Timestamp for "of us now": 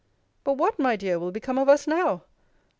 1.59-2.23